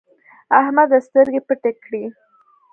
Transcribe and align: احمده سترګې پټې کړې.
احمده 0.59 0.97
سترګې 1.07 1.41
پټې 1.47 1.71
کړې. 1.83 2.03